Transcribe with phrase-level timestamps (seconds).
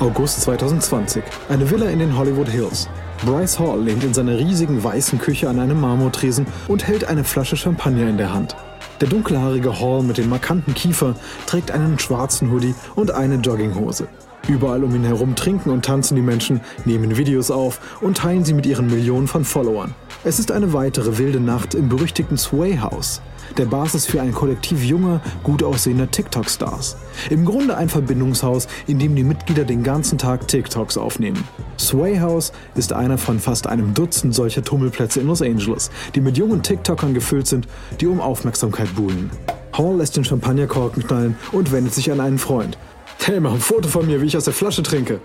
[0.00, 1.24] August 2020.
[1.48, 2.88] Eine Villa in den Hollywood Hills.
[3.26, 7.56] Bryce Hall lehnt in seiner riesigen weißen Küche an einem Marmortresen und hält eine Flasche
[7.56, 8.54] Champagner in der Hand.
[9.00, 11.16] Der dunkelhaarige Hall mit dem markanten Kiefer
[11.46, 14.06] trägt einen schwarzen Hoodie und eine Jogginghose.
[14.46, 18.54] Überall um ihn herum trinken und tanzen die Menschen, nehmen Videos auf und teilen sie
[18.54, 19.96] mit ihren Millionen von Followern.
[20.24, 23.22] Es ist eine weitere wilde Nacht im berüchtigten Sway House,
[23.56, 26.96] der Basis für ein Kollektiv junger, gut aussehender TikTok-Stars.
[27.30, 31.44] Im Grunde ein Verbindungshaus, in dem die Mitglieder den ganzen Tag TikToks aufnehmen.
[31.78, 36.36] Sway House ist einer von fast einem Dutzend solcher Tummelplätze in Los Angeles, die mit
[36.36, 37.68] jungen TikTokern gefüllt sind,
[38.00, 39.30] die um Aufmerksamkeit buhlen.
[39.72, 42.76] Hall lässt den Champagnerkorken knallen und wendet sich an einen Freund.
[43.20, 45.20] Hey, mach ein Foto von mir, wie ich aus der Flasche trinke.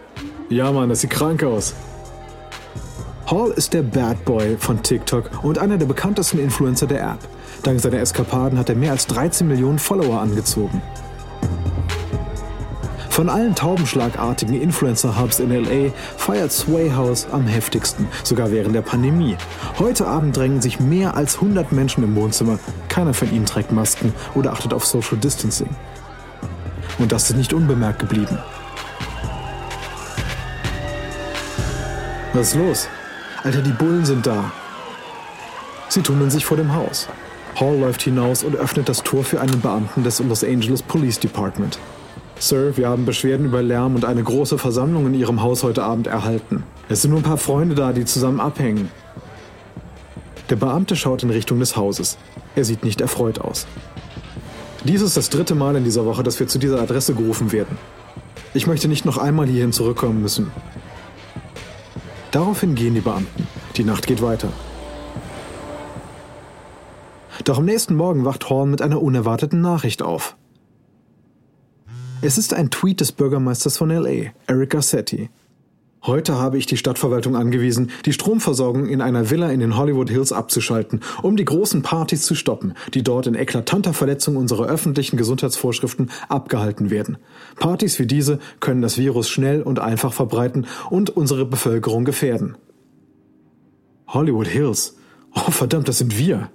[0.50, 1.74] Ja, Mann, das sieht krank aus.
[3.34, 7.18] Hall ist der Bad Boy von TikTok und einer der bekanntesten Influencer der App.
[7.64, 10.84] Dank seiner Eskapaden hat er mehr als 13 Millionen Follower angezogen.
[13.10, 19.36] Von allen taubenschlagartigen Influencer-Hubs in LA feiert Sway House am heftigsten, sogar während der Pandemie.
[19.80, 22.60] Heute Abend drängen sich mehr als 100 Menschen im Wohnzimmer.
[22.88, 25.70] Keiner von ihnen trägt Masken oder achtet auf Social Distancing.
[27.00, 28.38] Und das ist nicht unbemerkt geblieben.
[32.34, 32.88] Was ist los?
[33.44, 34.52] Alter, die Bullen sind da.
[35.90, 37.10] Sie tummeln sich vor dem Haus.
[37.60, 41.78] Hall läuft hinaus und öffnet das Tor für einen Beamten des Los Angeles Police Department.
[42.40, 46.08] Sir, wir haben Beschwerden über Lärm und eine große Versammlung in Ihrem Haus heute Abend
[46.08, 46.64] erhalten.
[46.88, 48.90] Es sind nur ein paar Freunde da, die zusammen abhängen.
[50.50, 52.18] Der Beamte schaut in Richtung des Hauses.
[52.56, 53.68] Er sieht nicht erfreut aus.
[54.86, 57.78] Dies ist das dritte Mal in dieser Woche, dass wir zu dieser Adresse gerufen werden.
[58.54, 60.52] Ich möchte nicht noch einmal hierhin zurückkommen müssen.
[62.34, 63.48] Daraufhin gehen die Beamten.
[63.78, 64.50] Die Nacht geht weiter.
[67.44, 70.36] Doch am nächsten Morgen wacht Horn mit einer unerwarteten Nachricht auf.
[72.22, 75.30] Es ist ein Tweet des Bürgermeisters von LA, Eric Garcetti.
[76.06, 80.34] Heute habe ich die Stadtverwaltung angewiesen, die Stromversorgung in einer Villa in den Hollywood Hills
[80.34, 86.12] abzuschalten, um die großen Partys zu stoppen, die dort in eklatanter Verletzung unserer öffentlichen Gesundheitsvorschriften
[86.28, 87.18] abgehalten werden.
[87.58, 92.58] Partys wie diese können das Virus schnell und einfach verbreiten und unsere Bevölkerung gefährden.
[94.08, 94.98] Hollywood Hills.
[95.34, 96.50] Oh verdammt, das sind wir.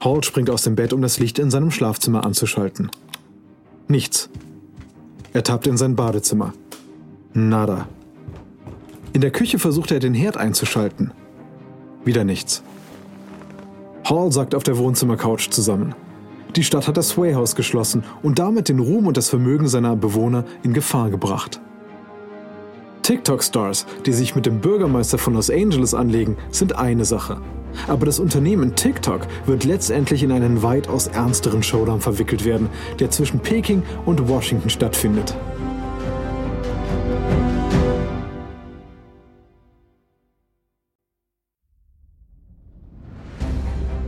[0.00, 2.90] Hall springt aus dem Bett, um das Licht in seinem Schlafzimmer anzuschalten.
[3.86, 4.30] Nichts.
[5.34, 6.54] Er tappt in sein Badezimmer.
[7.32, 7.88] Nada.
[9.12, 11.12] In der Küche versucht er den Herd einzuschalten.
[12.04, 12.62] Wieder nichts.
[14.04, 15.94] Hall sackt auf der Wohnzimmercouch zusammen.
[16.56, 19.96] Die Stadt hat das Sway House geschlossen und damit den Ruhm und das Vermögen seiner
[19.96, 21.60] Bewohner in Gefahr gebracht.
[23.02, 27.40] TikTok-Stars, die sich mit dem Bürgermeister von Los Angeles anlegen, sind eine Sache.
[27.86, 32.68] Aber das Unternehmen TikTok wird letztendlich in einen weitaus ernsteren Showdown verwickelt werden,
[32.98, 35.34] der zwischen Peking und Washington stattfindet.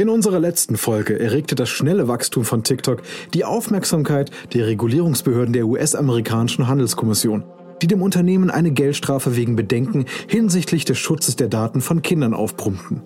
[0.00, 3.02] In unserer letzten Folge erregte das schnelle Wachstum von TikTok
[3.34, 7.42] die Aufmerksamkeit der Regulierungsbehörden der US-amerikanischen Handelskommission,
[7.82, 13.02] die dem Unternehmen eine Geldstrafe wegen Bedenken hinsichtlich des Schutzes der Daten von Kindern aufbrummten.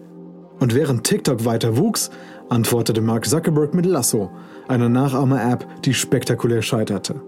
[0.60, 2.10] Und während TikTok weiter wuchs,
[2.50, 4.30] antwortete Mark Zuckerberg mit Lasso,
[4.68, 7.22] einer Nachahmer-App, die spektakulär scheiterte.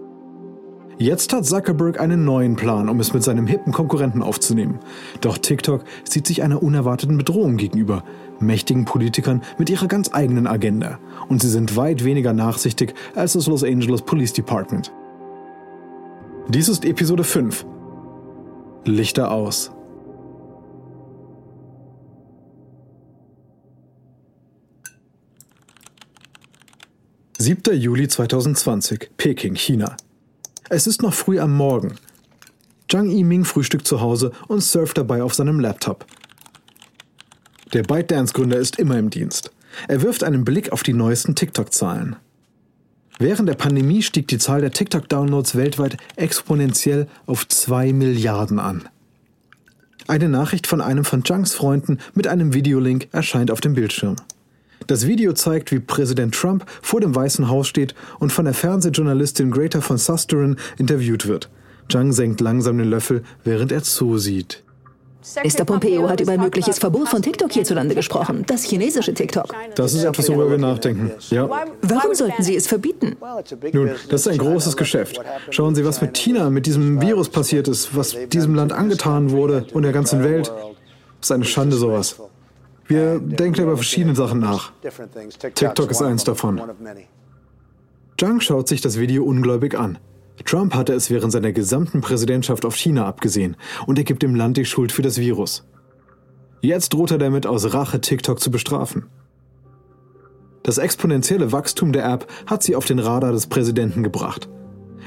[0.97, 4.79] Jetzt hat Zuckerberg einen neuen Plan, um es mit seinem hippen Konkurrenten aufzunehmen.
[5.19, 8.05] Doch TikTok sieht sich einer unerwarteten Bedrohung gegenüber,
[8.39, 10.99] mächtigen Politikern mit ihrer ganz eigenen Agenda.
[11.27, 14.93] Und sie sind weit weniger nachsichtig als das Los Angeles Police Department.
[16.47, 17.65] Dies ist Episode 5.
[18.85, 19.71] Lichter aus.
[27.37, 29.97] Siebter Juli 2020, Peking, China.
[30.69, 31.95] Es ist noch früh am Morgen.
[32.89, 36.05] Zhang Yiming frühstückt zu Hause und surft dabei auf seinem Laptop.
[37.73, 39.51] Der ByteDance-Gründer ist immer im Dienst.
[39.87, 42.15] Er wirft einen Blick auf die neuesten TikTok-Zahlen.
[43.19, 48.89] Während der Pandemie stieg die Zahl der TikTok-Downloads weltweit exponentiell auf 2 Milliarden an.
[50.07, 54.15] Eine Nachricht von einem von Zhangs Freunden mit einem Videolink erscheint auf dem Bildschirm.
[54.87, 59.51] Das Video zeigt, wie Präsident Trump vor dem Weißen Haus steht und von der Fernsehjournalistin
[59.51, 61.49] Greta von Susteren interviewt wird.
[61.89, 64.63] Zhang senkt langsam den Löffel, während er zusieht.
[65.43, 65.65] Mr.
[65.65, 69.47] Pompeo hat über ein mögliches Verbot von TikTok hierzulande gesprochen, das chinesische TikTok.
[69.73, 71.11] Das ist etwas, worüber wir nachdenken.
[71.31, 71.49] Ja.
[71.81, 73.15] Warum sollten Sie es verbieten?
[73.73, 75.19] Nun, das ist ein großes Geschäft.
[75.49, 79.65] Schauen Sie, was mit China, mit diesem Virus passiert ist, was diesem Land angetan wurde
[79.73, 80.51] und der ganzen Welt.
[81.19, 82.17] Das ist eine Schande, sowas.
[82.87, 84.71] Wir denken über verschiedene Sachen nach.
[85.55, 86.61] TikTok ist eins davon.
[88.19, 89.97] Zhang schaut sich das Video ungläubig an.
[90.45, 93.55] Trump hatte es während seiner gesamten Präsidentschaft auf China abgesehen
[93.87, 95.65] und er gibt dem Land die Schuld für das Virus.
[96.61, 99.05] Jetzt droht er damit aus Rache TikTok zu bestrafen.
[100.63, 104.49] Das exponentielle Wachstum der App hat sie auf den Radar des Präsidenten gebracht.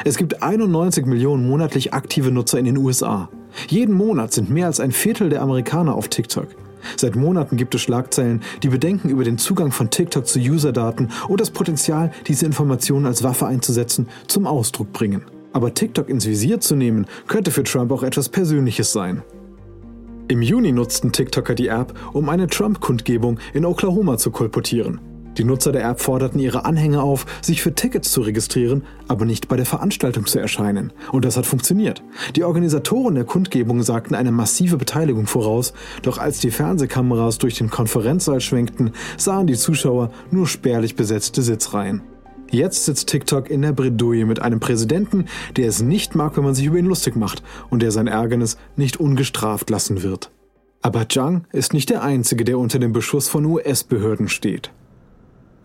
[0.05, 3.29] Es gibt 91 Millionen monatlich aktive Nutzer in den USA.
[3.69, 6.49] Jeden Monat sind mehr als ein Viertel der Amerikaner auf TikTok.
[6.97, 11.41] Seit Monaten gibt es Schlagzeilen, die Bedenken über den Zugang von TikTok zu Userdaten und
[11.41, 15.23] das Potenzial, diese Informationen als Waffe einzusetzen, zum Ausdruck bringen.
[15.53, 19.23] Aber TikTok ins Visier zu nehmen, könnte für Trump auch etwas Persönliches sein.
[20.29, 25.01] Im Juni nutzten TikToker die App, um eine Trump-Kundgebung in Oklahoma zu kolportieren.
[25.39, 29.47] Die Nutzer der App forderten ihre Anhänger auf, sich für Tickets zu registrieren, aber nicht
[29.47, 30.93] bei der Veranstaltung zu erscheinen.
[31.13, 32.03] Und das hat funktioniert.
[32.35, 37.71] Die Organisatoren der Kundgebung sagten eine massive Beteiligung voraus, doch als die Fernsehkameras durch den
[37.71, 42.03] Konferenzsaal schwenkten, sahen die Zuschauer nur spärlich besetzte Sitzreihen.
[42.51, 45.27] Jetzt sitzt TikTok in der Bredouille mit einem Präsidenten,
[45.57, 48.57] der es nicht mag, wenn man sich über ihn lustig macht und der sein Ärgernis
[48.75, 50.33] nicht ungestraft lassen wird.
[50.83, 54.73] Aber Zhang ist nicht der Einzige, der unter dem Beschuss von US-Behörden steht.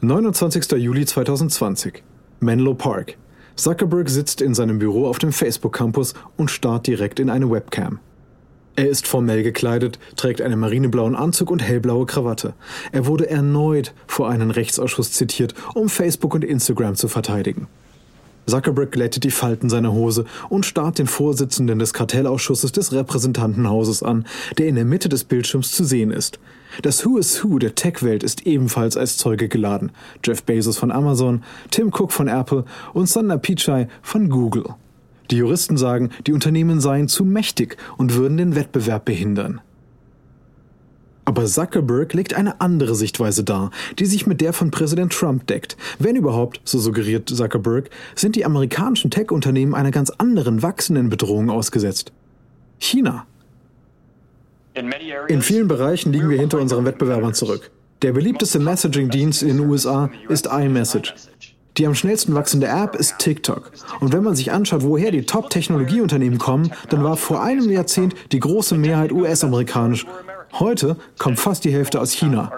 [0.04, 0.70] 29.
[0.80, 2.04] Juli 2020.
[2.42, 3.16] Menlo Park.
[3.56, 8.00] Zuckerberg sitzt in seinem Büro auf dem Facebook-Campus und starrt direkt in eine Webcam.
[8.76, 12.54] Er ist formell gekleidet, trägt einen marineblauen Anzug und hellblaue Krawatte.
[12.92, 17.68] Er wurde erneut vor einen Rechtsausschuss zitiert, um Facebook und Instagram zu verteidigen.
[18.46, 24.26] Zuckerberg glättet die Falten seiner Hose und starrt den Vorsitzenden des Kartellausschusses des Repräsentantenhauses an,
[24.58, 26.40] der in der Mitte des Bildschirms zu sehen ist.
[26.82, 29.92] Das Who is Who der Tech-Welt ist ebenfalls als Zeuge geladen.
[30.26, 34.66] Jeff Bezos von Amazon, Tim Cook von Apple und Sundar Pichai von Google.
[35.32, 39.62] Die Juristen sagen, die Unternehmen seien zu mächtig und würden den Wettbewerb behindern.
[41.26, 45.78] Aber Zuckerberg legt eine andere Sichtweise dar, die sich mit der von Präsident Trump deckt.
[46.00, 52.12] Wenn überhaupt, so suggeriert Zuckerberg, sind die amerikanischen Tech-Unternehmen einer ganz anderen wachsenden Bedrohung ausgesetzt.
[52.78, 53.26] China.
[55.28, 57.72] In vielen Bereichen liegen wir hinter unseren Wettbewerbern zurück.
[58.02, 61.14] Der beliebteste Messaging-Dienst in den USA ist iMessage.
[61.78, 63.72] Die am schnellsten wachsende App ist TikTok.
[64.00, 68.40] Und wenn man sich anschaut, woher die Top-Technologieunternehmen kommen, dann war vor einem Jahrzehnt die
[68.40, 70.06] große Mehrheit US-amerikanisch.
[70.60, 72.52] Heute kommt fast die Hälfte aus China.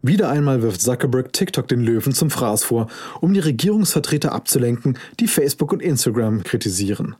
[0.00, 2.88] Wieder einmal wirft Zuckerberg TikTok den Löwen zum Fraß vor,
[3.20, 7.16] um die Regierungsvertreter abzulenken, die Facebook und Instagram kritisieren.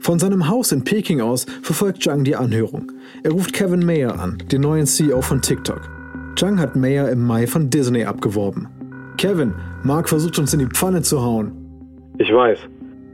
[0.00, 2.92] Von seinem Haus in Peking aus verfolgt Zhang die Anhörung.
[3.22, 5.80] Er ruft Kevin Mayer an, den neuen CEO von TikTok.
[6.36, 8.68] Zhang hat Mayer im Mai von Disney abgeworben.
[9.16, 11.52] Kevin, Mark versucht uns in die Pfanne zu hauen.
[12.18, 12.58] Ich weiß.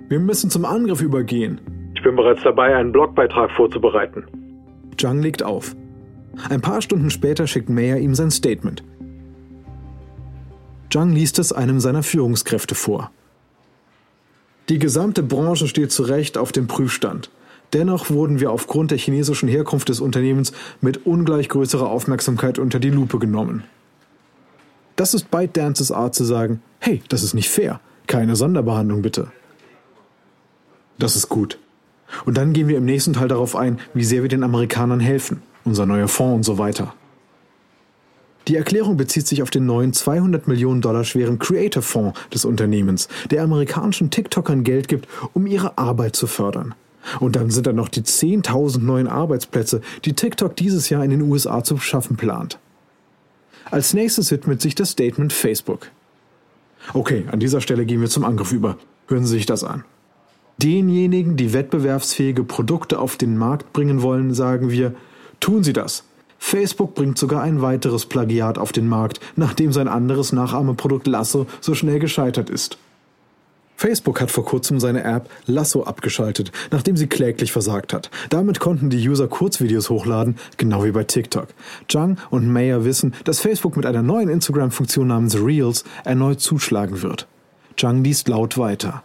[0.08, 1.61] Wir müssen zum Angriff übergehen.
[2.03, 4.25] Ich bin bereits dabei, einen Blogbeitrag vorzubereiten.
[4.99, 5.77] Zhang legt auf.
[6.51, 8.83] Ein paar Stunden später schickt Mayer ihm sein Statement.
[10.91, 13.13] Zhang liest es einem seiner Führungskräfte vor.
[14.69, 17.31] Die gesamte Branche steht zu Recht auf dem Prüfstand.
[17.73, 22.91] Dennoch wurden wir aufgrund der chinesischen Herkunft des Unternehmens mit ungleich größerer Aufmerksamkeit unter die
[22.91, 23.63] Lupe genommen.
[24.97, 27.79] Das ist ByteDances Art zu sagen, hey, das ist nicht fair.
[28.09, 29.31] Keine Sonderbehandlung bitte.
[30.99, 31.61] Das ist gut.
[32.25, 35.43] Und dann gehen wir im nächsten Teil darauf ein, wie sehr wir den Amerikanern helfen,
[35.65, 36.95] unser neuer Fonds und so weiter.
[38.49, 43.09] Die Erklärung bezieht sich auf den neuen 200 Millionen Dollar schweren Creator Fonds des Unternehmens,
[43.31, 46.75] der amerikanischen TikTokern Geld gibt, um ihre Arbeit zu fördern.
[47.21, 51.23] Und dann sind da noch die 10.000 neuen Arbeitsplätze, die TikTok dieses Jahr in den
[51.23, 52.59] USA zu schaffen plant.
[53.71, 55.89] Als nächstes widmet sich das Statement Facebook.
[56.95, 58.77] Okay, an dieser Stelle gehen wir zum Angriff über.
[59.07, 59.85] Hören Sie sich das an.
[60.59, 64.94] Denjenigen, die wettbewerbsfähige Produkte auf den Markt bringen wollen, sagen wir,
[65.41, 66.05] tun Sie das.
[66.39, 71.75] Facebook bringt sogar ein weiteres Plagiat auf den Markt, nachdem sein anderes Nachahmeprodukt Lasso so
[71.75, 72.79] schnell gescheitert ist.
[73.77, 78.11] Facebook hat vor kurzem seine App Lasso abgeschaltet, nachdem sie kläglich versagt hat.
[78.31, 81.49] Damit konnten die User Kurzvideos hochladen, genau wie bei TikTok.
[81.89, 87.27] Zhang und Mayer wissen, dass Facebook mit einer neuen Instagram-Funktion namens Reels erneut zuschlagen wird.
[87.77, 89.03] Zhang liest laut weiter.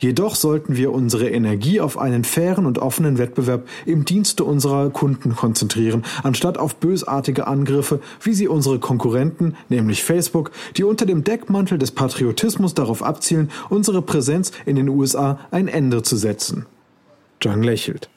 [0.00, 5.36] Jedoch sollten wir unsere Energie auf einen fairen und offenen Wettbewerb im Dienste unserer Kunden
[5.36, 11.76] konzentrieren, anstatt auf bösartige Angriffe, wie sie unsere Konkurrenten, nämlich Facebook, die unter dem Deckmantel
[11.76, 16.64] des Patriotismus darauf abzielen, unsere Präsenz in den USA ein Ende zu setzen.
[17.42, 18.08] Zhang lächelt.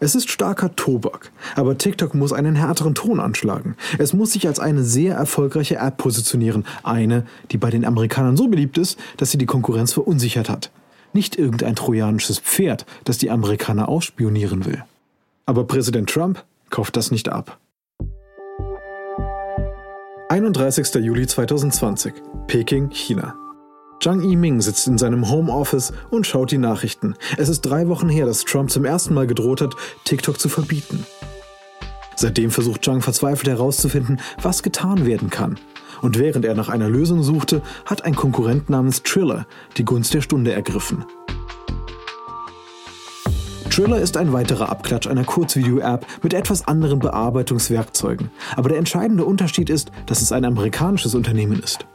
[0.00, 3.76] Es ist starker Tobak, aber TikTok muss einen härteren Ton anschlagen.
[3.98, 8.48] Es muss sich als eine sehr erfolgreiche App positionieren, eine, die bei den Amerikanern so
[8.48, 10.70] beliebt ist, dass sie die Konkurrenz verunsichert hat.
[11.12, 14.84] Nicht irgendein trojanisches Pferd, das die Amerikaner ausspionieren will.
[15.46, 17.58] Aber Präsident Trump kauft das nicht ab.
[20.30, 20.94] 31.
[20.96, 22.12] Juli 2020,
[22.46, 23.34] Peking, China.
[24.00, 27.14] Zhang Yiming sitzt in seinem Homeoffice und schaut die Nachrichten.
[27.36, 29.74] Es ist drei Wochen her, dass Trump zum ersten Mal gedroht hat,
[30.04, 31.04] TikTok zu verbieten.
[32.14, 35.58] Seitdem versucht Zhang verzweifelt herauszufinden, was getan werden kann.
[36.02, 40.20] Und während er nach einer Lösung suchte, hat ein Konkurrent namens Triller die Gunst der
[40.20, 41.04] Stunde ergriffen.
[43.70, 48.30] Triller ist ein weiterer Abklatsch einer Kurzvideo-App mit etwas anderen Bearbeitungswerkzeugen.
[48.56, 51.86] Aber der entscheidende Unterschied ist, dass es ein amerikanisches Unternehmen ist.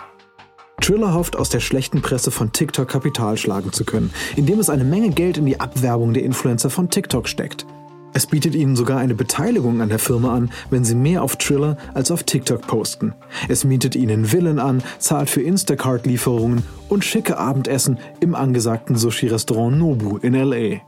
[0.79, 4.83] Triller hofft, aus der schlechten Presse von TikTok Kapital schlagen zu können, indem es eine
[4.83, 7.65] Menge Geld in die Abwerbung der Influencer von TikTok steckt.
[8.13, 11.77] Es bietet ihnen sogar eine Beteiligung an der Firma an, wenn sie mehr auf Triller
[11.93, 13.13] als auf TikTok posten.
[13.49, 20.17] Es mietet ihnen Villen an, zahlt für Instacart-Lieferungen und schicke Abendessen im angesagten Sushi-Restaurant Nobu
[20.17, 20.81] in LA.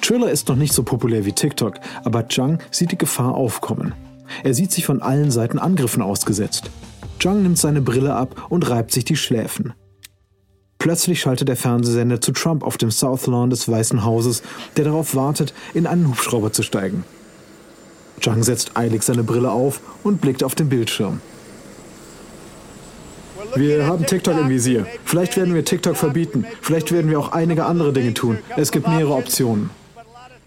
[0.00, 1.74] Triller ist noch nicht so populär wie TikTok,
[2.04, 3.94] aber Zhang sieht die Gefahr aufkommen.
[4.42, 6.70] Er sieht sich von allen Seiten Angriffen ausgesetzt.
[7.20, 9.74] Zhang nimmt seine Brille ab und reibt sich die Schläfen.
[10.84, 14.42] Plötzlich schaltet der Fernsehsender zu Trump auf dem South Lawn des Weißen Hauses,
[14.76, 17.04] der darauf wartet, in einen Hubschrauber zu steigen.
[18.20, 21.22] Zhang setzt eilig seine Brille auf und blickt auf den Bildschirm.
[23.54, 24.86] Wir haben TikTok im Visier.
[25.06, 26.44] Vielleicht werden wir TikTok verbieten.
[26.60, 28.36] Vielleicht werden wir auch einige andere Dinge tun.
[28.54, 29.70] Es gibt mehrere Optionen.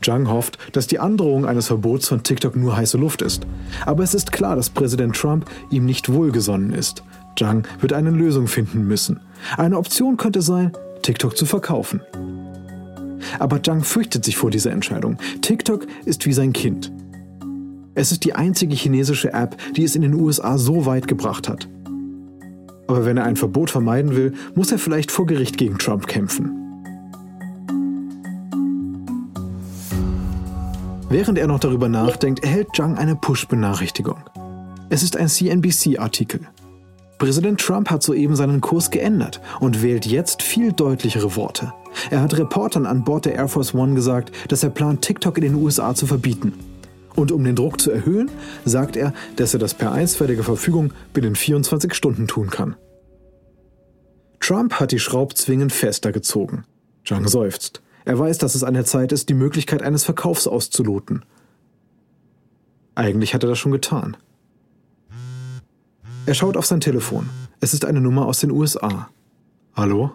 [0.03, 3.47] Zhang hofft, dass die Androhung eines Verbots von TikTok nur heiße Luft ist.
[3.87, 7.01] Aber es ist klar, dass Präsident Trump ihm nicht wohlgesonnen ist.
[7.35, 9.19] Zhang wird eine Lösung finden müssen.
[9.57, 12.01] Eine Option könnte sein, TikTok zu verkaufen.
[13.39, 15.17] Aber Zhang fürchtet sich vor dieser Entscheidung.
[15.41, 16.91] TikTok ist wie sein Kind.
[17.95, 21.67] Es ist die einzige chinesische App, die es in den USA so weit gebracht hat.
[22.87, 26.51] Aber wenn er ein Verbot vermeiden will, muss er vielleicht vor Gericht gegen Trump kämpfen.
[31.09, 34.17] Während er noch darüber nachdenkt, erhält Zhang eine Push-Benachrichtigung.
[34.89, 36.41] Es ist ein CNBC-Artikel.
[37.17, 41.73] Präsident Trump hat soeben seinen Kurs geändert und wählt jetzt viel deutlichere Worte.
[42.11, 45.43] Er hat Reportern an Bord der Air Force One gesagt, dass er plant, TikTok in
[45.43, 46.53] den USA zu verbieten.
[47.15, 48.29] Und um den Druck zu erhöhen,
[48.65, 52.75] sagt er, dass er das per einstweilige Verfügung binnen 24 Stunden tun kann.
[54.39, 56.65] Trump hat die Schraubzwingen fester gezogen.
[57.03, 57.81] Zhang seufzt.
[58.05, 61.25] Er weiß, dass es an der Zeit ist, die Möglichkeit eines Verkaufs auszuloten.
[62.93, 64.15] Eigentlich hat er das schon getan.
[66.27, 67.29] Er schaut auf sein Telefon.
[67.61, 69.09] Es ist eine Nummer aus den USA.
[69.77, 70.11] Hallo?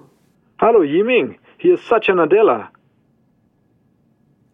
[0.58, 2.70] Hallo Yiming, hier ist Satya Nadella.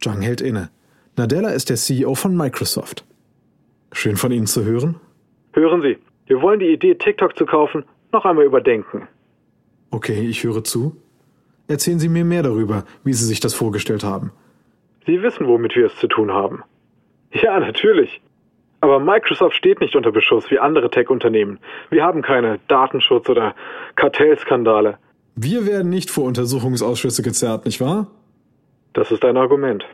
[0.00, 0.70] Zhang hält inne.
[1.16, 3.04] Nadella ist der CEO von Microsoft.
[3.90, 5.00] Schön von Ihnen zu hören.
[5.52, 5.98] Hören Sie,
[6.28, 9.08] wir wollen die Idee, TikTok zu kaufen, noch einmal überdenken.
[9.90, 10.96] Okay, ich höre zu.
[11.66, 14.30] Erzählen Sie mir mehr darüber, wie Sie sich das vorgestellt haben.
[15.06, 16.62] Sie wissen, womit wir es zu tun haben.
[17.32, 18.20] Ja, natürlich.
[18.80, 21.58] Aber Microsoft steht nicht unter Beschuss wie andere Tech-Unternehmen.
[21.90, 23.54] Wir haben keine Datenschutz- oder
[23.97, 24.99] Kartellskandale.
[25.35, 28.06] Wir werden nicht vor Untersuchungsausschüsse gezerrt, nicht wahr?
[28.92, 29.85] Das ist ein Argument.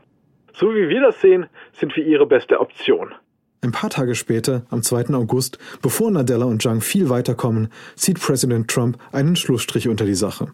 [0.53, 3.14] So wie wir das sehen, sind wir Ihre beste Option.
[3.62, 5.14] Ein paar Tage später, am 2.
[5.14, 10.49] August, bevor Nadella und Zhang viel weiterkommen, zieht Präsident Trump einen Schlussstrich unter die Sache.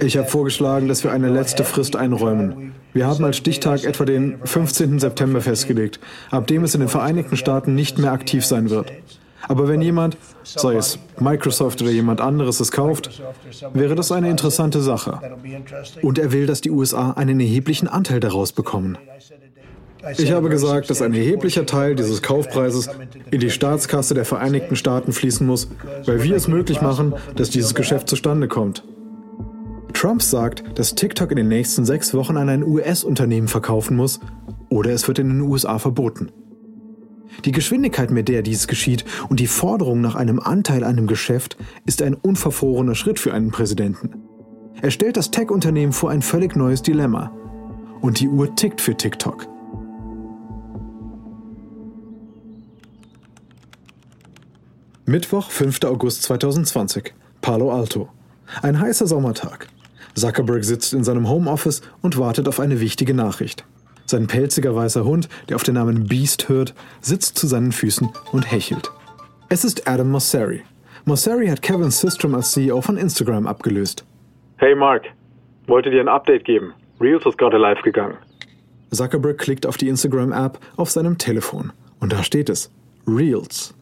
[0.00, 2.72] Ich habe vorgeschlagen, dass wir eine letzte Frist einräumen.
[2.94, 4.98] Wir haben als Stichtag etwa den 15.
[4.98, 8.92] September festgelegt, ab dem es in den Vereinigten Staaten nicht mehr aktiv sein wird.
[9.46, 13.22] Aber wenn jemand, sei es Microsoft oder jemand anderes, es kauft,
[13.72, 15.20] wäre das eine interessante Sache.
[16.02, 18.98] Und er will, dass die USA einen erheblichen Anteil daraus bekommen.
[20.16, 22.88] Ich habe gesagt, dass ein erheblicher Teil dieses Kaufpreises
[23.30, 25.68] in die Staatskasse der Vereinigten Staaten fließen muss,
[26.06, 28.84] weil wir es möglich machen, dass dieses Geschäft zustande kommt.
[29.94, 34.20] Trump sagt, dass TikTok in den nächsten sechs Wochen an ein US-Unternehmen verkaufen muss
[34.68, 36.30] oder es wird in den USA verboten.
[37.44, 41.56] Die Geschwindigkeit, mit der dies geschieht und die Forderung nach einem Anteil an dem Geschäft
[41.86, 44.22] ist ein unverfrorener Schritt für einen Präsidenten.
[44.80, 47.32] Er stellt das Tech-Unternehmen vor ein völlig neues Dilemma.
[48.00, 49.46] Und die Uhr tickt für TikTok.
[55.04, 55.82] Mittwoch, 5.
[55.84, 58.08] August 2020, Palo Alto.
[58.62, 59.68] Ein heißer Sommertag.
[60.18, 63.64] Zuckerberg sitzt in seinem Homeoffice und wartet auf eine wichtige Nachricht.
[64.06, 68.50] Sein pelziger weißer Hund, der auf den Namen Beast hört, sitzt zu seinen Füßen und
[68.50, 68.90] hechelt.
[69.48, 70.62] Es ist Adam Mosseri.
[71.04, 74.04] Mosseri hat Kevin Systrom als CEO von Instagram abgelöst.
[74.56, 75.04] Hey Mark,
[75.66, 76.72] wollte dir ein Update geben.
[77.00, 78.16] Reels ist gerade live gegangen.
[78.90, 82.70] Zuckerberg klickt auf die Instagram-App auf seinem Telefon und da steht es.
[83.06, 83.74] Reels.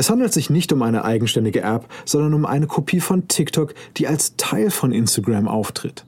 [0.00, 4.08] Es handelt sich nicht um eine eigenständige App, sondern um eine Kopie von TikTok, die
[4.08, 6.06] als Teil von Instagram auftritt.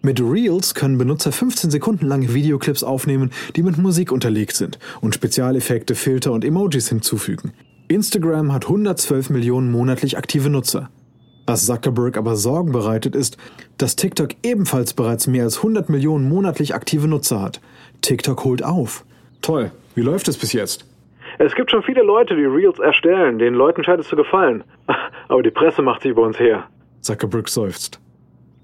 [0.00, 5.14] Mit Reels können Benutzer 15 Sekunden lange Videoclips aufnehmen, die mit Musik unterlegt sind und
[5.14, 7.52] Spezialeffekte, Filter und Emojis hinzufügen.
[7.88, 10.88] Instagram hat 112 Millionen monatlich aktive Nutzer.
[11.46, 13.36] Was Zuckerberg aber Sorgen bereitet ist,
[13.76, 17.60] dass TikTok ebenfalls bereits mehr als 100 Millionen monatlich aktive Nutzer hat.
[18.00, 19.04] TikTok holt auf.
[19.42, 20.86] Toll, wie läuft es bis jetzt?
[21.38, 23.38] Es gibt schon viele Leute, die Reels erstellen.
[23.38, 24.64] Den Leuten scheint es zu gefallen.
[25.28, 26.64] Aber die Presse macht sie über uns her.
[27.00, 28.00] Zuckerberg seufzt.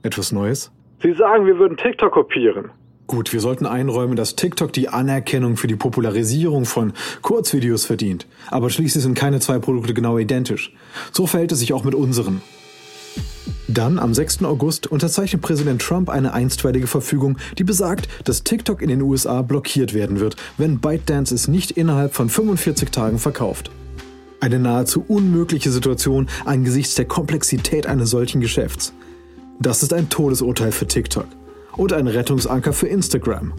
[0.02, 0.73] Etwas Neues?
[1.00, 2.71] Sie sagen, wir würden TikTok kopieren.
[3.07, 8.26] Gut, wir sollten einräumen, dass TikTok die Anerkennung für die Popularisierung von Kurzvideos verdient.
[8.50, 10.75] Aber schließlich sind keine zwei Produkte genau identisch.
[11.12, 12.43] So verhält es sich auch mit unseren.
[13.68, 14.42] Dann, am 6.
[14.42, 19.94] August, unterzeichnet Präsident Trump eine einstweilige Verfügung, die besagt, dass TikTok in den USA blockiert
[19.94, 23.71] werden wird, wenn ByteDance es nicht innerhalb von 45 Tagen verkauft.
[24.40, 28.92] Eine nahezu unmögliche Situation angesichts der Komplexität eines solchen Geschäfts.
[29.59, 31.26] Das ist ein Todesurteil für TikTok
[31.76, 33.54] und ein Rettungsanker für Instagram.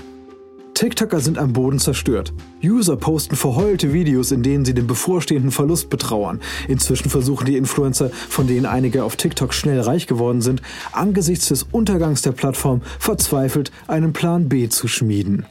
[0.75, 2.33] TikToker sind am Boden zerstört.
[2.61, 6.41] User posten verheulte Videos, in denen sie den bevorstehenden Verlust betrauern.
[6.67, 11.63] Inzwischen versuchen die Influencer, von denen einige auf TikTok schnell reich geworden sind, angesichts des
[11.63, 15.45] Untergangs der Plattform verzweifelt einen Plan B zu schmieden.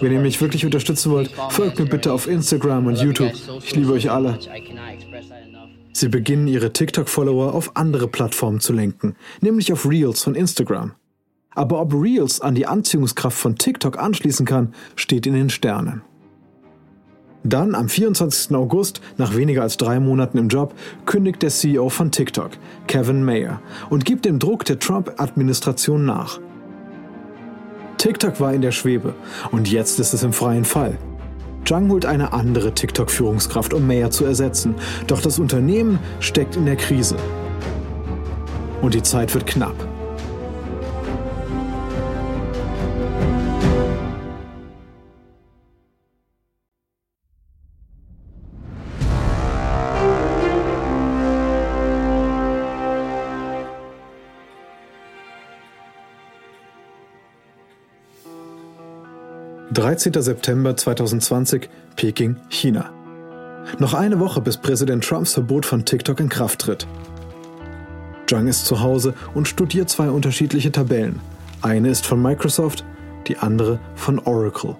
[0.00, 3.32] Wenn ihr mich wirklich unterstützen wollt, folgt mir bitte auf Instagram und YouTube.
[3.62, 4.38] Ich liebe euch alle.
[5.92, 10.92] Sie beginnen ihre TikTok-Follower auf andere Plattformen zu lenken, nämlich auf Reels von Instagram.
[11.54, 16.02] Aber ob Reels an die Anziehungskraft von TikTok anschließen kann, steht in den Sternen.
[17.44, 18.54] Dann, am 24.
[18.54, 20.74] August, nach weniger als drei Monaten im Job,
[21.06, 22.52] kündigt der CEO von TikTok,
[22.86, 26.38] Kevin Mayer, und gibt dem Druck der Trump-Administration nach.
[27.98, 29.14] TikTok war in der Schwebe
[29.50, 30.98] und jetzt ist es im freien Fall.
[31.64, 34.74] Zhang holt eine andere TikTok-Führungskraft, um Mayer zu ersetzen,
[35.06, 37.16] doch das Unternehmen steckt in der Krise.
[38.80, 39.91] Und die Zeit wird knapp.
[59.82, 60.12] 13.
[60.22, 62.92] September 2020, Peking, China.
[63.80, 66.86] Noch eine Woche, bis Präsident Trumps Verbot von TikTok in Kraft tritt.
[68.28, 71.18] Zhang ist zu Hause und studiert zwei unterschiedliche Tabellen.
[71.62, 72.84] Eine ist von Microsoft,
[73.26, 74.76] die andere von Oracle.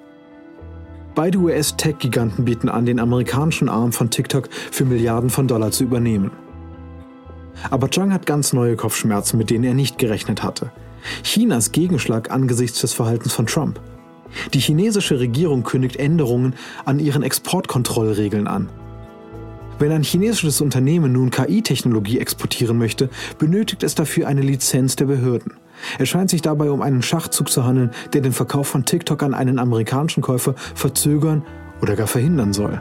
[1.16, 6.30] Beide US-Tech-Giganten bieten an, den amerikanischen Arm von TikTok für Milliarden von Dollar zu übernehmen.
[7.72, 10.70] Aber Zhang hat ganz neue Kopfschmerzen, mit denen er nicht gerechnet hatte.
[11.24, 13.80] Chinas Gegenschlag angesichts des Verhaltens von Trump–
[14.54, 18.68] die chinesische Regierung kündigt Änderungen an ihren Exportkontrollregeln an.
[19.78, 25.54] Wenn ein chinesisches Unternehmen nun KI-Technologie exportieren möchte, benötigt es dafür eine Lizenz der Behörden.
[25.98, 29.34] Es scheint sich dabei um einen Schachzug zu handeln, der den Verkauf von TikTok an
[29.34, 31.42] einen amerikanischen Käufer verzögern
[31.80, 32.80] oder gar verhindern soll.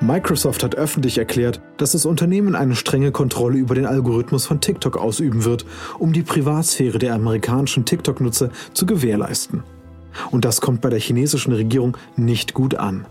[0.00, 4.98] Microsoft hat öffentlich erklärt, dass das Unternehmen eine strenge Kontrolle über den Algorithmus von TikTok
[4.98, 5.64] ausüben wird,
[5.98, 9.62] um die Privatsphäre der amerikanischen TikTok-Nutzer zu gewährleisten.
[10.30, 13.06] Und das kommt bei der chinesischen Regierung nicht gut an.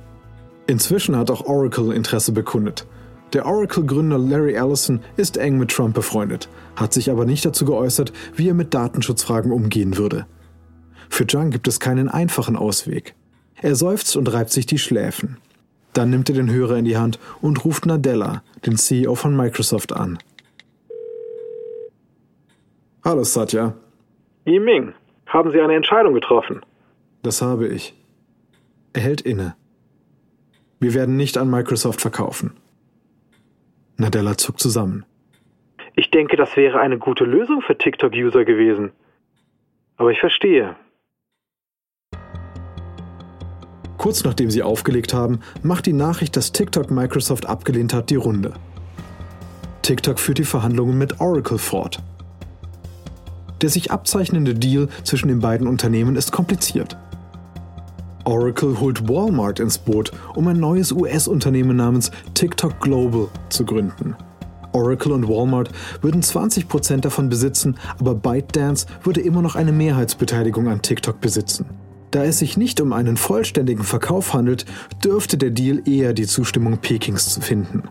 [0.68, 2.86] Inzwischen hat auch Oracle Interesse bekundet.
[3.34, 8.14] Der Oracle-Gründer Larry Ellison ist eng mit Trump befreundet, hat sich aber nicht dazu geäußert,
[8.36, 10.28] wie er mit Datenschutzfragen umgehen würde.
[11.10, 13.16] Für Zhang gibt es keinen einfachen Ausweg.
[13.56, 15.38] Er seufzt und reibt sich die Schläfen.
[15.96, 19.94] Dann nimmt er den Hörer in die Hand und ruft Nadella, den CEO von Microsoft,
[19.94, 20.20] an.
[23.06, 23.74] Hallo Satya.
[24.46, 24.94] Yiming,
[25.26, 26.62] haben Sie eine Entscheidung getroffen?
[27.24, 27.96] Das habe ich.
[28.92, 29.56] Er hält inne.
[30.82, 32.58] Wir werden nicht an Microsoft verkaufen.
[33.96, 35.06] Nadella zuckt zusammen.
[35.96, 38.92] Ich denke, das wäre eine gute Lösung für TikTok-User gewesen.
[39.96, 40.76] Aber ich verstehe.
[44.06, 48.54] Kurz nachdem sie aufgelegt haben, macht die Nachricht, dass TikTok Microsoft abgelehnt hat, die Runde.
[49.82, 52.04] TikTok führt die Verhandlungen mit Oracle fort.
[53.62, 56.96] Der sich abzeichnende Deal zwischen den beiden Unternehmen ist kompliziert.
[58.26, 64.16] Oracle holt Walmart ins Boot, um ein neues US-Unternehmen namens TikTok Global zu gründen.
[64.72, 70.84] Oracle und Walmart würden 20% davon besitzen, aber ByteDance würde immer noch eine Mehrheitsbeteiligung an
[70.84, 71.85] TikTok besitzen.
[72.16, 74.66] Da es sich nicht um einen vollständigen Verkauf handelt,
[75.04, 77.84] dürfte der Deal eher die Zustimmung Pekings finden.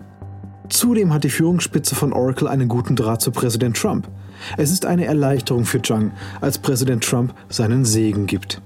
[0.70, 4.08] Zudem hat die Führungsspitze von Oracle einen guten Draht zu Präsident Trump.
[4.56, 8.62] Es ist eine Erleichterung für Zhang, als Präsident Trump seinen Segen gibt.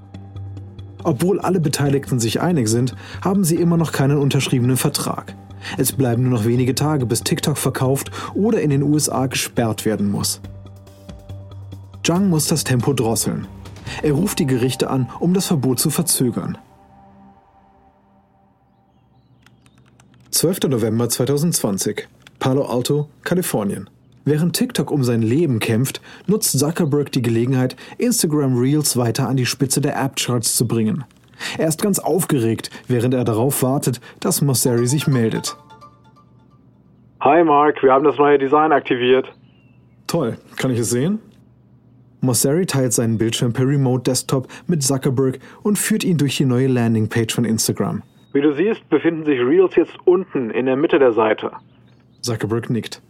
[1.03, 5.35] Obwohl alle Beteiligten sich einig sind, haben sie immer noch keinen unterschriebenen Vertrag.
[5.77, 10.09] Es bleiben nur noch wenige Tage, bis TikTok verkauft oder in den USA gesperrt werden
[10.09, 10.39] muss.
[12.01, 13.45] Zhang muss das Tempo drosseln.
[14.01, 16.57] Er ruft die Gerichte an, um das Verbot zu verzögern.
[20.31, 20.69] 12.
[20.69, 22.07] November 2020,
[22.39, 23.89] Palo Alto, Kalifornien.
[24.25, 29.45] Während TikTok um sein Leben kämpft, nutzt Zuckerberg die Gelegenheit, Instagram Reels weiter an die
[29.45, 31.03] Spitze der App-Charts zu bringen.
[31.57, 35.57] Er ist ganz aufgeregt, während er darauf wartet, dass Mosseri sich meldet.
[37.21, 39.33] Hi Mark, wir haben das neue Design aktiviert.
[40.07, 41.19] Toll, kann ich es sehen?
[42.21, 46.67] Mosseri teilt seinen Bildschirm per Remote Desktop mit Zuckerberg und führt ihn durch die neue
[46.67, 48.03] Landingpage von Instagram.
[48.33, 51.51] Wie du siehst, befinden sich Reels jetzt unten in der Mitte der Seite.
[52.21, 53.01] Zuckerberg nickt.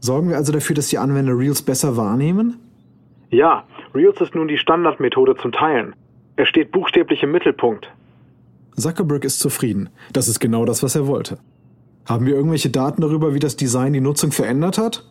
[0.00, 2.58] Sorgen wir also dafür, dass die Anwender Reels besser wahrnehmen?
[3.30, 5.94] Ja, Reels ist nun die Standardmethode zum Teilen.
[6.36, 7.90] Er steht buchstäblich im Mittelpunkt.
[8.76, 9.90] Zuckerberg ist zufrieden.
[10.12, 11.38] Das ist genau das, was er wollte.
[12.06, 15.04] Haben wir irgendwelche Daten darüber, wie das Design die Nutzung verändert hat?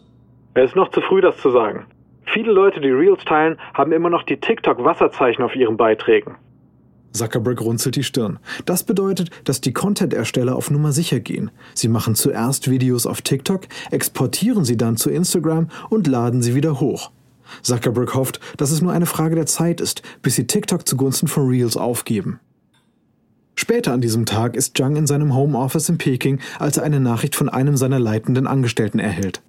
[0.54, 1.86] Es ist noch zu früh, das zu sagen.
[2.34, 6.36] Viele Leute, die Reels teilen, haben immer noch die TikTok-Wasserzeichen auf ihren Beiträgen.
[7.12, 8.39] Zuckerberg runzelt die Stirn.
[8.65, 11.52] Das bedeutet, dass die Content-Ersteller auf Nummer sicher gehen.
[11.74, 16.80] Sie machen zuerst Videos auf TikTok, exportieren sie dann zu Instagram und laden sie wieder
[16.80, 17.12] hoch.
[17.63, 21.50] Zuckerberg hofft, dass es nur eine Frage der Zeit ist, bis sie TikTok zugunsten von
[21.50, 22.39] Reels aufgeben.
[23.56, 27.36] Später an diesem Tag ist Zhang in seinem Homeoffice in Peking, als er eine Nachricht
[27.36, 29.41] von einem seiner leitenden Angestellten erhält.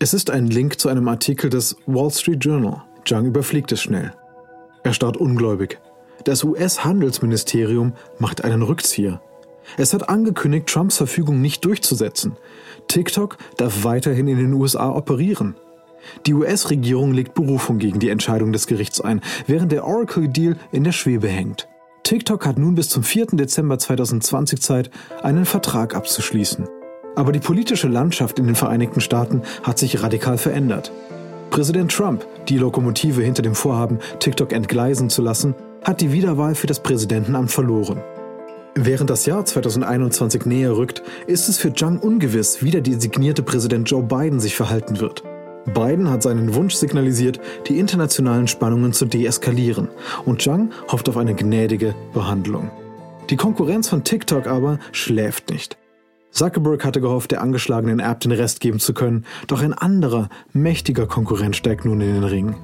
[0.00, 2.84] Es ist ein Link zu einem Artikel des Wall Street Journal.
[3.04, 4.12] Zhang überfliegt es schnell.
[4.84, 5.80] Er starrt ungläubig.
[6.22, 9.20] Das US-Handelsministerium macht einen Rückzieher.
[9.76, 12.36] Es hat angekündigt, Trumps Verfügung nicht durchzusetzen.
[12.86, 15.56] TikTok darf weiterhin in den USA operieren.
[16.26, 20.92] Die US-Regierung legt Berufung gegen die Entscheidung des Gerichts ein, während der Oracle-Deal in der
[20.92, 21.66] Schwebe hängt.
[22.04, 23.26] TikTok hat nun bis zum 4.
[23.32, 24.90] Dezember 2020 Zeit,
[25.22, 26.68] einen Vertrag abzuschließen.
[27.16, 30.92] Aber die politische Landschaft in den Vereinigten Staaten hat sich radikal verändert.
[31.50, 36.66] Präsident Trump, die Lokomotive hinter dem Vorhaben, TikTok entgleisen zu lassen, hat die Wiederwahl für
[36.66, 38.02] das Präsidentenamt verloren.
[38.74, 43.90] Während das Jahr 2021 näher rückt, ist es für Zhang ungewiss, wie der designierte Präsident
[43.90, 45.24] Joe Biden sich verhalten wird.
[45.74, 49.88] Biden hat seinen Wunsch signalisiert, die internationalen Spannungen zu deeskalieren,
[50.24, 52.70] und Zhang hofft auf eine gnädige Behandlung.
[53.30, 55.77] Die Konkurrenz von TikTok aber schläft nicht.
[56.30, 61.06] Zuckerberg hatte gehofft, der angeschlagenen App den Rest geben zu können, doch ein anderer, mächtiger
[61.06, 62.54] Konkurrent steigt nun in den Ring.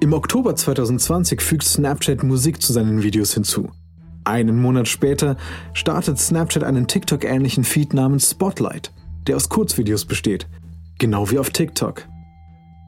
[0.00, 3.70] Im Oktober 2020 fügt Snapchat Musik zu seinen Videos hinzu.
[4.24, 5.36] Einen Monat später
[5.74, 8.92] startet Snapchat einen TikTok-ähnlichen Feed namens Spotlight,
[9.26, 10.46] der aus Kurzvideos besteht,
[11.00, 12.06] Genau wie auf TikTok.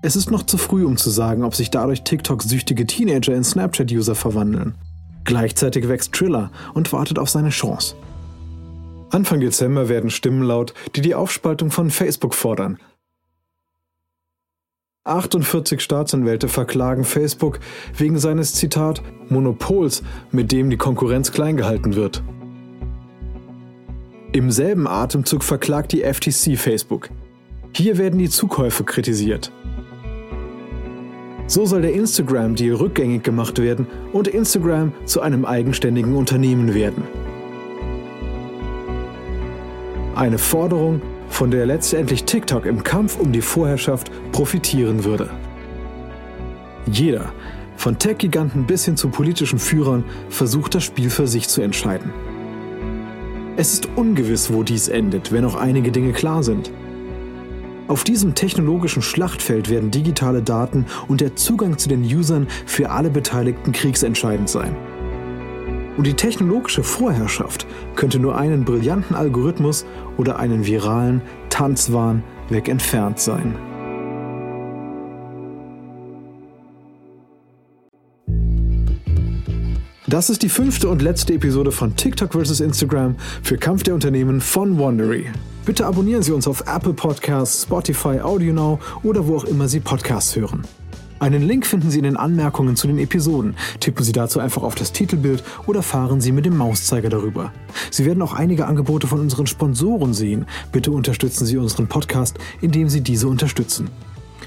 [0.03, 4.15] Es ist noch zu früh, um zu sagen, ob sich dadurch TikTok-süchtige Teenager in Snapchat-User
[4.15, 4.75] verwandeln.
[5.25, 7.95] Gleichzeitig wächst Triller und wartet auf seine Chance.
[9.13, 12.79] Anfang Dezember werden Stimmen laut, die die Aufspaltung von Facebook fordern.
[15.05, 17.61] 48 Staatsanwälte verklagen Facebook
[17.95, 22.23] wegen seines Zitat Monopols, mit dem die Konkurrenz klein gehalten wird.
[24.33, 27.11] Im selben Atemzug verklagt die FTC Facebook.
[27.75, 29.53] Hier werden die Zukäufe kritisiert.
[31.47, 37.03] So soll der Instagram-Deal rückgängig gemacht werden und Instagram zu einem eigenständigen Unternehmen werden.
[40.15, 45.31] Eine Forderung, von der letztendlich TikTok im Kampf um die Vorherrschaft profitieren würde.
[46.91, 47.33] Jeder,
[47.77, 52.13] von Tech-Giganten bis hin zu politischen Führern, versucht das Spiel für sich zu entscheiden.
[53.57, 56.71] Es ist ungewiss, wo dies endet, wenn auch einige Dinge klar sind.
[57.89, 63.11] Auf diesem technologischen Schlachtfeld werden digitale Daten und der Zugang zu den Usern für alle
[63.11, 64.77] Beteiligten kriegsentscheidend sein.
[65.97, 69.85] Und die technologische Vorherrschaft könnte nur einen brillanten Algorithmus
[70.17, 73.55] oder einen viralen Tanzwahn weg entfernt sein.
[80.13, 82.61] Das ist die fünfte und letzte Episode von TikTok vs.
[82.61, 85.31] Instagram für Kampf der Unternehmen von Wondery.
[85.65, 90.37] Bitte abonnieren Sie uns auf Apple Podcasts, Spotify, AudioNow oder wo auch immer Sie Podcasts
[90.37, 90.67] hören.
[91.23, 93.55] Einen Link finden Sie in den Anmerkungen zu den Episoden.
[93.79, 97.53] Tippen Sie dazu einfach auf das Titelbild oder fahren Sie mit dem Mauszeiger darüber.
[97.93, 100.47] Sie werden auch einige Angebote von unseren Sponsoren sehen.
[100.73, 103.89] Bitte unterstützen Sie unseren Podcast, indem Sie diese unterstützen.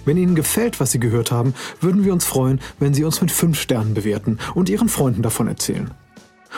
[0.03, 3.31] Wenn Ihnen gefällt, was Sie gehört haben, würden wir uns freuen, wenn Sie uns mit
[3.31, 5.91] 5 Sternen bewerten und Ihren Freunden davon erzählen.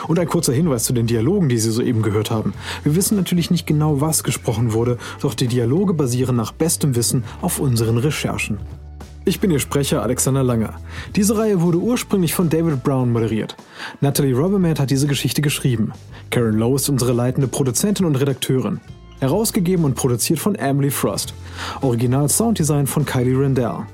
[0.08, 2.54] Und ein kurzer Hinweis zu den Dialogen, die Sie soeben gehört haben.
[2.82, 7.22] Wir wissen natürlich nicht genau, was gesprochen wurde, doch die Dialoge basieren nach bestem Wissen
[7.40, 8.58] auf unseren Recherchen.
[9.28, 10.80] Ich bin Ihr Sprecher Alexander Langer.
[11.14, 13.56] Diese Reihe wurde ursprünglich von David Brown moderiert.
[14.00, 15.92] Natalie Robbermatt hat diese Geschichte geschrieben.
[16.30, 18.80] Karen Lowe ist unsere leitende Produzentin und Redakteurin.
[19.20, 21.34] Herausgegeben und produziert von Emily Frost.
[21.82, 23.84] Original Sounddesign von Kylie Rendell.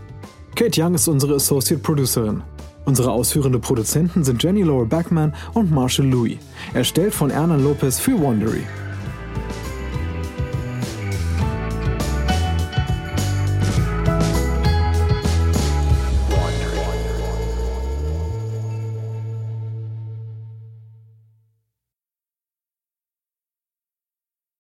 [0.54, 2.44] Kate Young ist unsere Associate Producerin.
[2.84, 6.38] Unsere ausführende Produzenten sind Jenny Laura Backman und Marshall Louis.
[6.74, 8.62] Erstellt von Ernan Lopez für Wondery.